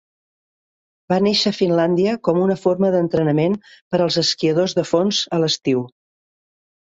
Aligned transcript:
Va 1.11 1.17
néixer 1.25 1.51
a 1.51 1.55
Finlàndia 1.57 2.15
com 2.27 2.39
una 2.45 2.55
forma 2.61 2.89
d'entrenament 2.95 3.59
per 3.75 4.01
als 4.07 4.19
esquiadors 4.23 4.75
de 4.81 4.87
fons 4.93 5.21
a 5.39 5.41
l'estiu. 5.45 5.85